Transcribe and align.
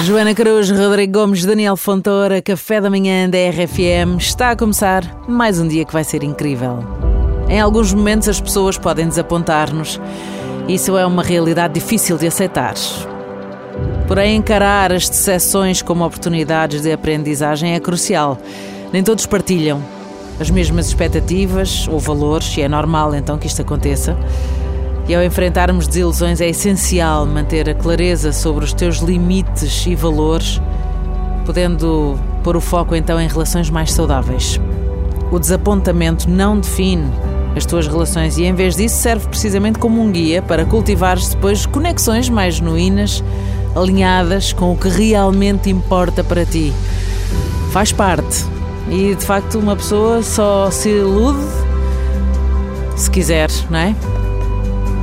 Joana 0.00 0.34
Cruz, 0.34 0.68
Rodrigo 0.68 1.20
Gomes, 1.20 1.44
Daniel 1.44 1.76
Fontoura, 1.76 2.42
Café 2.42 2.80
da 2.80 2.90
Manhã 2.90 3.30
da 3.30 3.38
RFM. 3.38 4.18
Está 4.18 4.50
a 4.50 4.56
começar 4.56 5.04
mais 5.28 5.60
um 5.60 5.68
dia 5.68 5.84
que 5.84 5.92
vai 5.92 6.02
ser 6.02 6.24
incrível. 6.24 6.78
Em 7.48 7.60
alguns 7.60 7.92
momentos 7.92 8.28
as 8.28 8.40
pessoas 8.40 8.76
podem 8.76 9.06
desapontar-nos. 9.06 10.00
Isso 10.66 10.96
é 10.96 11.06
uma 11.06 11.22
realidade 11.22 11.74
difícil 11.74 12.18
de 12.18 12.26
aceitar. 12.26 12.74
Porém, 14.08 14.36
encarar 14.36 14.92
as 14.92 15.08
decepções 15.08 15.82
como 15.82 16.04
oportunidades 16.04 16.82
de 16.82 16.90
aprendizagem 16.90 17.74
é 17.74 17.78
crucial. 17.78 18.38
Nem 18.92 19.04
todos 19.04 19.24
partilham 19.26 19.80
as 20.40 20.50
mesmas 20.50 20.88
expectativas 20.88 21.86
ou 21.86 22.00
valores, 22.00 22.56
e 22.56 22.62
é 22.62 22.68
normal 22.68 23.14
então 23.14 23.38
que 23.38 23.46
isto 23.46 23.62
aconteça. 23.62 24.16
E 25.08 25.14
ao 25.14 25.22
enfrentarmos 25.22 25.86
desilusões 25.86 26.40
é 26.40 26.48
essencial 26.48 27.26
manter 27.26 27.68
a 27.68 27.74
clareza 27.74 28.32
sobre 28.32 28.64
os 28.64 28.72
teus 28.72 28.98
limites 28.98 29.84
e 29.86 29.94
valores, 29.94 30.60
podendo 31.44 32.18
pôr 32.44 32.56
o 32.56 32.60
foco 32.60 32.94
então 32.94 33.20
em 33.20 33.26
relações 33.26 33.68
mais 33.68 33.92
saudáveis. 33.92 34.60
O 35.30 35.38
desapontamento 35.38 36.28
não 36.30 36.58
define 36.58 37.10
as 37.56 37.66
tuas 37.66 37.86
relações 37.86 38.38
e, 38.38 38.44
em 38.44 38.54
vez 38.54 38.76
disso, 38.76 38.96
serve 38.96 39.26
precisamente 39.28 39.78
como 39.78 40.00
um 40.00 40.10
guia 40.10 40.40
para 40.40 40.64
cultivares 40.64 41.28
depois 41.28 41.66
conexões 41.66 42.28
mais 42.28 42.56
genuínas, 42.56 43.22
alinhadas 43.74 44.52
com 44.52 44.72
o 44.72 44.76
que 44.76 44.88
realmente 44.88 45.68
importa 45.68 46.22
para 46.22 46.44
ti. 46.46 46.72
Faz 47.72 47.92
parte. 47.92 48.44
E 48.88 49.14
de 49.14 49.24
facto, 49.24 49.58
uma 49.58 49.76
pessoa 49.76 50.22
só 50.22 50.70
se 50.70 50.90
ilude 50.90 51.46
se 52.96 53.10
quiser, 53.10 53.50
não 53.70 53.78
é? 53.78 53.94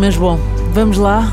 Mas 0.00 0.16
bom, 0.16 0.40
vamos 0.72 0.96
lá. 0.96 1.30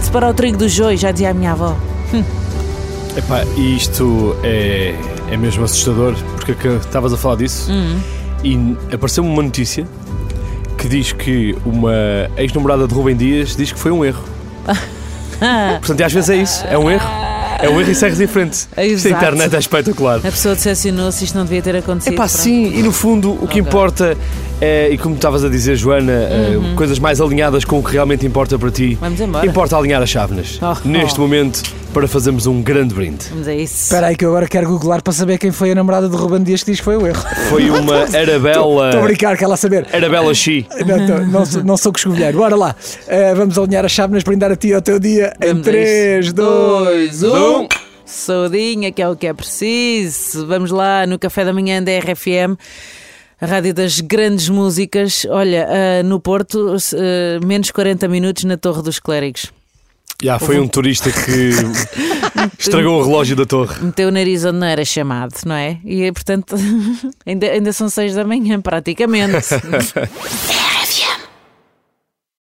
Separar 0.00 0.30
o 0.30 0.34
trigo 0.34 0.56
do 0.56 0.68
joio, 0.68 0.96
já 0.96 1.10
dizia 1.10 1.30
a 1.30 1.34
minha 1.34 1.50
avó. 1.52 1.76
Epá, 3.16 3.44
e 3.56 3.76
isto 3.76 4.36
é, 4.44 4.94
é 5.30 5.36
mesmo 5.36 5.64
assustador, 5.64 6.14
porque 6.36 6.54
que 6.54 6.68
estavas 6.68 7.12
a 7.12 7.16
falar 7.16 7.36
disso 7.36 7.70
Hum. 7.70 7.98
e 8.44 8.76
apareceu-me 8.94 9.28
uma 9.30 9.42
notícia 9.42 9.86
que 10.78 10.88
diz 10.88 11.12
que 11.12 11.56
uma 11.66 11.92
ex-namorada 12.36 12.86
de 12.88 12.94
Rubem 12.94 13.16
Dias 13.16 13.56
diz 13.56 13.72
que 13.72 13.78
foi 13.78 13.90
um 13.90 14.04
erro. 14.04 14.22
Portanto, 15.80 16.00
às 16.02 16.12
vezes 16.12 16.30
é 16.30 16.36
isso, 16.36 16.64
é 16.68 16.78
um 16.78 16.88
erro. 16.90 17.08
É 17.60 17.68
um 17.68 17.80
erro 17.80 17.90
e 17.90 17.94
segues 17.94 18.20
em 18.20 18.26
frente. 18.26 18.66
Esta 18.72 18.82
Exato. 19.08 19.14
internet 19.14 19.54
é 19.54 19.58
espetacular. 19.58 20.18
A 20.18 20.20
pessoa 20.22 20.54
decepcionou-se, 20.54 21.24
isto 21.24 21.36
não 21.38 21.44
devia 21.44 21.62
ter 21.62 21.76
acontecido. 21.76 22.12
Epá, 22.14 22.24
pronto. 22.26 22.38
sim, 22.42 22.72
e 22.78 22.82
no 22.82 22.92
fundo 22.92 23.32
o 23.32 23.38
que 23.48 23.60
Ok. 23.60 23.62
importa 23.62 24.16
é, 24.60 24.88
e 24.90 24.96
como 24.98 25.14
estavas 25.14 25.44
a 25.44 25.48
dizer, 25.48 25.76
Joana, 25.76 26.12
é, 26.12 26.56
coisas 26.76 26.98
mais 26.98 27.20
alinhadas 27.20 27.64
com 27.64 27.78
o 27.78 27.82
que 27.82 27.92
realmente 27.92 28.24
importa 28.26 28.58
para 28.58 28.70
ti. 28.70 28.96
Vamos 29.00 29.20
embora. 29.20 29.46
Importa 29.46 29.76
alinhar 29.76 30.02
as 30.02 30.08
chávenas 30.10 30.58
Oh. 30.62 30.76
neste 30.88 31.18
momento 31.20 31.62
para 31.92 32.08
fazermos 32.08 32.46
um 32.46 32.60
grande 32.62 32.94
brinde. 32.94 33.26
Vamos 33.30 33.46
a 33.46 33.54
isso. 33.54 33.84
Espera 33.84 34.08
aí 34.08 34.16
que 34.16 34.24
eu 34.24 34.30
agora 34.30 34.48
quero 34.48 34.66
googlar 34.68 35.02
para 35.02 35.12
saber 35.12 35.38
quem 35.38 35.52
foi 35.52 35.70
a 35.70 35.74
namorada 35.74 36.08
de 36.08 36.16
Ruben 36.16 36.42
Dias 36.42 36.62
que 36.62 36.70
diz 36.72 36.80
que 36.80 36.84
foi 36.84 36.96
o 36.96 37.06
erro. 37.06 37.22
Foi 37.48 37.68
uma 37.70 37.98
Arabella. 38.16 38.86
Estou 38.88 39.00
a 39.00 39.02
brincar, 39.04 39.36
quer 39.36 39.46
lá 39.46 39.56
saber. 39.56 39.86
Arabella 39.92 40.34
Xi. 40.34 40.66
Não, 40.86 41.06
tô- 41.06 41.24
não, 41.26 41.46
sou, 41.46 41.62
não 41.64 41.76
sou 41.76 41.92
coscovilheiro. 41.92 42.38
Bora 42.38 42.56
lá. 42.56 42.74
Eh, 43.06 43.34
vamos 43.34 43.56
alinhar 43.58 43.84
as 43.84 43.92
chávenas, 43.92 44.22
brindar 44.24 44.50
a 44.50 44.56
ti 44.56 44.72
ao 44.72 44.82
teu 44.82 44.98
dia 44.98 45.34
em 45.42 45.48
Vamos 45.48 45.68
a 45.68 45.70
3, 45.70 46.24
isso. 46.26 46.34
2, 46.34 47.22
1. 47.22 47.26
Um. 47.60 47.68
Saudinha, 48.06 48.92
que 48.92 49.00
é 49.00 49.08
o 49.08 49.16
que 49.16 49.26
é 49.26 49.32
preciso. 49.32 50.46
Vamos 50.46 50.70
lá 50.70 51.06
no 51.06 51.18
Café 51.18 51.44
da 51.44 51.52
Manhã 51.52 51.82
da 51.82 51.90
RFM. 51.98 52.56
A 53.40 53.46
rádio 53.46 53.74
das 53.74 54.00
grandes 54.00 54.48
músicas. 54.48 55.26
Olha, 55.28 55.66
ah, 55.68 56.02
no 56.02 56.20
Porto, 56.20 56.76
ah, 56.76 57.46
menos 57.46 57.70
40 57.70 58.08
minutos 58.08 58.44
na 58.44 58.56
Torre 58.56 58.82
dos 58.82 58.98
Clérigos. 58.98 59.52
Já, 60.22 60.38
foi 60.38 60.58
um 60.58 60.68
turista 60.68 61.10
que 61.10 61.50
estragou 62.58 63.00
o 63.00 63.04
relógio 63.04 63.36
da 63.36 63.44
torre. 63.44 63.84
Meteu 63.84 64.08
o 64.08 64.12
nariz 64.12 64.44
onde 64.44 64.58
não 64.58 64.66
era 64.66 64.84
chamado, 64.84 65.34
não 65.44 65.54
é? 65.54 65.78
E 65.84 66.10
portanto, 66.12 66.56
ainda, 67.26 67.46
ainda 67.46 67.72
são 67.72 67.88
6 67.88 68.14
da 68.14 68.24
manhã, 68.24 68.60
praticamente. 68.60 69.34